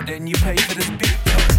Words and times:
Then 0.00 0.06
didn't 0.06 0.26
you 0.28 0.36
pay 0.36 0.56
for 0.56 0.74
this 0.76 0.88
beat? 0.88 1.49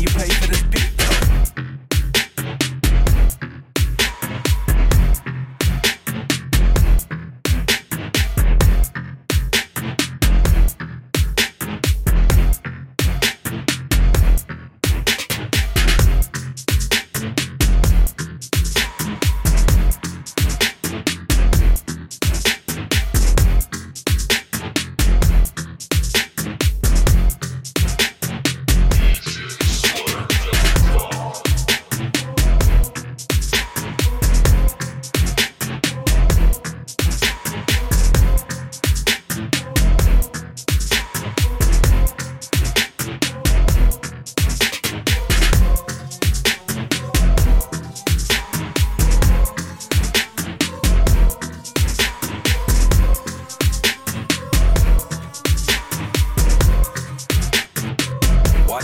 you 0.00 0.06
pay 0.08 0.28
for 0.28 0.46
this. 0.46 0.77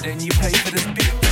then 0.05 0.21
you 0.21 0.31
pay 0.33 0.51
for 0.51 0.71
this 0.71 0.85
beer. 0.87 1.24